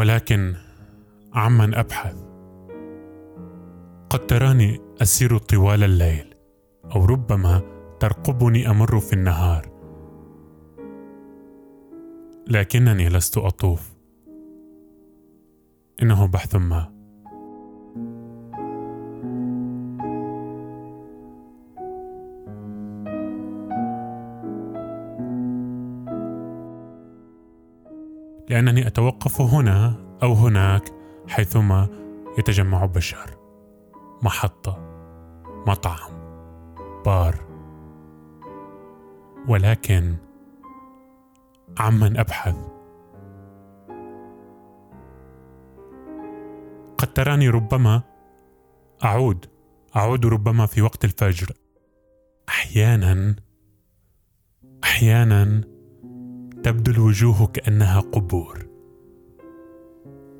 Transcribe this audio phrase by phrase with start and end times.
[0.00, 0.54] ولكن
[1.34, 2.16] عمن أبحث.
[4.10, 6.34] قد تراني أسير طوال الليل
[6.94, 7.62] أو ربما
[8.00, 9.70] ترقبني أمر في النهار.
[12.48, 13.92] لكنني لست أطوف.
[16.02, 16.99] إنه بحث ما.
[28.50, 30.92] لأنني أتوقف هنا أو هناك
[31.28, 31.88] حيثما
[32.38, 33.36] يتجمع بشر
[34.22, 34.78] محطة
[35.66, 36.12] مطعم
[37.04, 37.46] بار.
[39.48, 40.16] ولكن
[41.78, 42.56] عمن أبحث؟
[46.98, 48.02] قد تراني ربما
[49.04, 49.46] أعود
[49.96, 51.52] أعود ربما في وقت الفجر.
[52.48, 53.36] أحيانا
[54.84, 55.60] أحيانا
[56.62, 58.66] تبدو الوجوه كأنها قبور.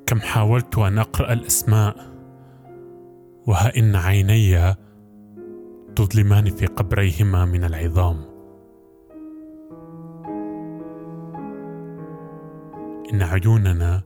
[0.06, 1.96] كم حاولت أن أقرأ الأسماء
[3.46, 4.74] وها إن عيني
[5.96, 8.16] تظلمان في قبريهما من العظام.
[13.12, 14.02] إن عيوننا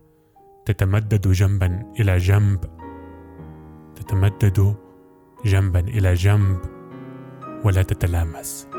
[0.66, 2.64] تتمدد جنبا إلى جنب
[3.96, 4.74] تتمدد
[5.44, 6.58] جنبا إلى جنب
[7.64, 8.73] ولا تتلامس.